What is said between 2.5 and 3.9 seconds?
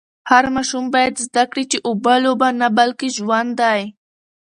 نه بلکې ژوند دی.